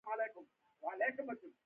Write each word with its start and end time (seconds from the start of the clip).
مغلوب 0.07 0.45
لوری 0.81 0.97
ناتوان 0.99 1.37
و 1.49 1.53